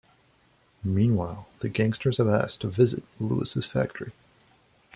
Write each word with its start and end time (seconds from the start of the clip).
Meanwhile, 0.83 1.47
the 1.59 1.69
gangsters 1.69 2.17
have 2.17 2.27
asked 2.27 2.61
to 2.61 2.69
visit 2.69 3.03
Louis's 3.19 3.67
factory. 3.67 4.13